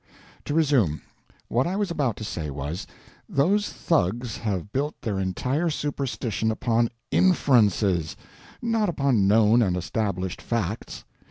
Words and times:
To 0.45 0.55
resume. 0.55 1.03
What 1.47 1.67
I 1.67 1.75
was 1.75 1.91
about 1.91 2.15
to 2.17 2.23
say 2.23 2.49
was, 2.49 2.87
those 3.29 3.69
thugs 3.69 4.37
have 4.37 4.71
built 4.73 4.99
their 5.03 5.19
entire 5.19 5.69
superstition 5.69 6.49
upon 6.49 6.89
inferences, 7.11 8.15
not 8.63 8.89
upon 8.89 9.27
known 9.27 9.61
and 9.61 9.77
established 9.77 10.41
facts. 10.41 11.03